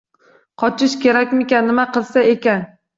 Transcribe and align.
Qochish 0.63 0.97
kerakmikan? 1.05 1.71
Nima 1.73 1.89
qilsa 1.95 2.29
ekan? 2.35 2.71